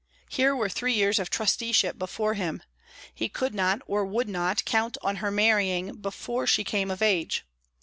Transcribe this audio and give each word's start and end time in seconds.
Here 0.31 0.55
were 0.55 0.67
three 0.67 0.93
years 0.93 1.19
of 1.19 1.29
trusteeship 1.29 1.95
before 1.99 2.33
him 2.33 2.63
he 3.13 3.29
could 3.29 3.53
not, 3.53 3.83
or 3.85 4.03
would 4.03 4.27
not, 4.27 4.65
count 4.65 4.97
on 5.03 5.17
her 5.17 5.29
marrying 5.29 5.93
before 5.93 6.47
she 6.47 6.63
came 6.63 6.89
of 6.89 7.03
age. 7.03 7.45